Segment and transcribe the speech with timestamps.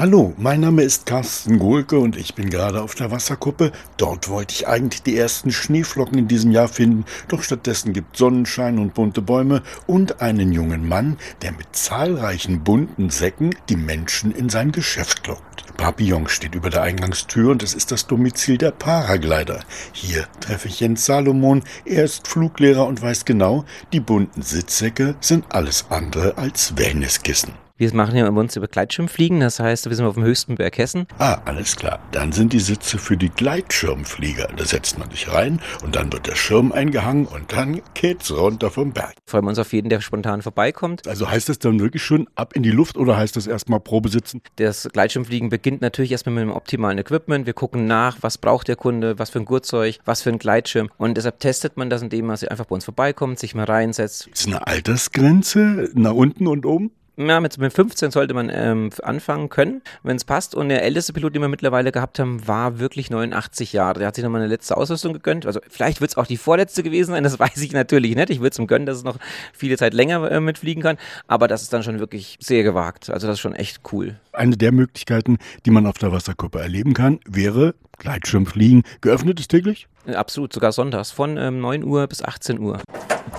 [0.00, 3.72] Hallo, mein Name ist Carsten Gohlke und ich bin gerade auf der Wasserkuppe.
[3.96, 8.78] Dort wollte ich eigentlich die ersten Schneeflocken in diesem Jahr finden, doch stattdessen gibt Sonnenschein
[8.78, 14.48] und bunte Bäume und einen jungen Mann, der mit zahlreichen bunten Säcken die Menschen in
[14.48, 15.64] sein Geschäft lockt.
[15.76, 19.64] Papillon steht über der Eingangstür und es ist das Domizil der Paraglider.
[19.90, 21.64] Hier treffe ich Jens Salomon.
[21.84, 27.67] Er ist Fluglehrer und weiß genau, die bunten Sitzsäcke sind alles andere als Wellnesskissen.
[27.80, 30.78] Wir machen ja bei uns über Gleitschirmfliegen, das heißt, wir sind auf dem höchsten Berg
[30.78, 31.06] Hessen.
[31.18, 32.00] Ah, alles klar.
[32.10, 34.48] Dann sind die Sitze für die Gleitschirmflieger.
[34.56, 38.72] Da setzt man sich rein und dann wird der Schirm eingehangen und dann geht's runter
[38.72, 39.14] vom Berg.
[39.26, 41.06] Freuen wir uns auf jeden, der spontan vorbeikommt.
[41.06, 44.42] Also heißt das dann wirklich schon ab in die Luft oder heißt das erstmal Probesitzen?
[44.56, 47.46] Das Gleitschirmfliegen beginnt natürlich erstmal mit dem optimalen Equipment.
[47.46, 50.90] Wir gucken nach, was braucht der Kunde, was für ein Gurtzeug, was für ein Gleitschirm.
[50.98, 54.26] Und deshalb testet man das, indem man einfach bei uns vorbeikommt, sich mal reinsetzt.
[54.26, 56.90] Ist eine Altersgrenze nach unten und oben?
[57.18, 60.54] Ja, mit, mit 15 sollte man ähm, anfangen können, wenn es passt.
[60.54, 63.98] Und der älteste Pilot, den wir mittlerweile gehabt haben, war wirklich 89 Jahre.
[63.98, 65.44] Der hat sich nochmal eine letzte Ausrüstung gegönnt.
[65.44, 68.30] Also vielleicht wird es auch die vorletzte gewesen sein, das weiß ich natürlich nicht.
[68.30, 69.16] Ich würde es ihm gönnen, dass es noch
[69.52, 70.96] viele Zeit länger äh, mitfliegen kann.
[71.26, 73.10] Aber das ist dann schon wirklich sehr gewagt.
[73.10, 74.14] Also das ist schon echt cool.
[74.38, 78.84] Eine der Möglichkeiten, die man auf der Wasserkuppe erleben kann, wäre Gleitschirmfliegen.
[79.00, 79.88] Geöffnet ist täglich?
[80.06, 82.80] Absolut, sogar sonntags von ähm, 9 Uhr bis 18 Uhr.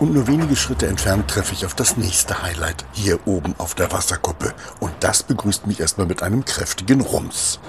[0.02, 3.92] Und nur wenige Schritte entfernt treffe ich auf das nächste Highlight hier oben auf der
[3.94, 4.54] Wasserkuppe.
[4.82, 7.62] Und das begrüßt mich erstmal mit einem kräftigen Rums.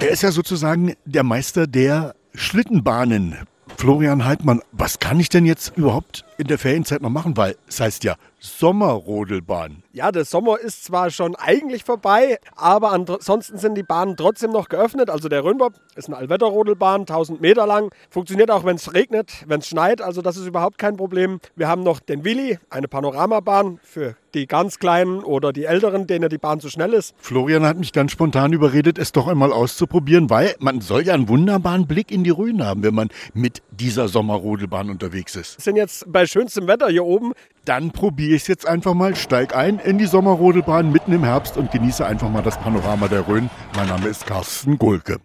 [0.00, 3.36] Er ist ja sozusagen der Meister der Schlittenbahnen.
[3.76, 7.36] Florian Heidmann, was kann ich denn jetzt überhaupt in der Ferienzeit noch machen?
[7.36, 9.82] Weil es heißt ja Sommerrodelbahn.
[9.92, 14.68] Ja, der Sommer ist zwar schon eigentlich vorbei, aber ansonsten sind die Bahnen trotzdem noch
[14.68, 15.10] geöffnet.
[15.10, 17.90] Also der Rönnbob ist eine Allwetterrodelbahn, 1000 Meter lang.
[18.10, 20.02] Funktioniert auch, wenn es regnet, wenn es schneit.
[20.02, 21.40] Also das ist überhaupt kein Problem.
[21.56, 26.28] Wir haben noch den Willi, eine Panoramabahn für die ganz Kleinen oder die Älteren, denen
[26.28, 27.14] die Bahn zu schnell ist.
[27.18, 31.28] Florian hat mich ganz spontan überredet, es doch einmal auszuprobieren, weil man soll ja einen
[31.28, 35.58] wunderbaren Blick in die Rhön haben, wenn man mit dieser Sommerrodelbahn unterwegs ist.
[35.58, 37.32] Wir sind jetzt bei schönstem Wetter hier oben.
[37.64, 39.14] Dann probiere ich es jetzt einfach mal.
[39.14, 43.28] Steig ein in die Sommerrodelbahn mitten im Herbst und genieße einfach mal das Panorama der
[43.28, 43.48] Rhön.
[43.76, 45.18] Mein Name ist Carsten Gulke.